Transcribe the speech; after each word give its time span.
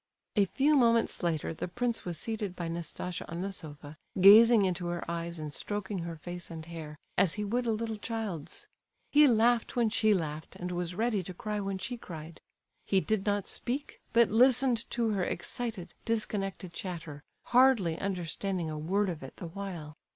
A 0.35 0.45
few 0.45 0.75
moments 0.75 1.21
later, 1.21 1.53
the 1.53 1.67
prince 1.67 2.05
was 2.05 2.17
seated 2.17 2.55
by 2.55 2.67
Nastasia 2.67 3.23
on 3.29 3.41
the 3.43 3.51
sofa, 3.51 3.99
gazing 4.19 4.65
into 4.65 4.87
her 4.87 5.05
eyes 5.07 5.37
and 5.37 5.53
stroking 5.53 5.99
her 5.99 6.15
face 6.15 6.49
and 6.49 6.65
hair, 6.65 6.97
as 7.19 7.35
he 7.35 7.43
would 7.43 7.67
a 7.67 7.71
little 7.71 7.97
child's. 7.97 8.67
He 9.11 9.27
laughed 9.27 9.75
when 9.75 9.91
she 9.91 10.11
laughed, 10.11 10.55
and 10.55 10.71
was 10.71 10.95
ready 10.95 11.21
to 11.21 11.35
cry 11.35 11.59
when 11.59 11.77
she 11.77 11.97
cried. 11.97 12.41
He 12.87 12.99
did 12.99 13.27
not 13.27 13.47
speak, 13.47 14.01
but 14.11 14.31
listened 14.31 14.89
to 14.89 15.09
her 15.11 15.23
excited, 15.23 15.93
disconnected 16.03 16.73
chatter, 16.73 17.21
hardly 17.43 17.99
understanding 17.99 18.71
a 18.71 18.79
word 18.79 19.07
of 19.07 19.21
it 19.21 19.35
the 19.35 19.49
while. 19.49 19.95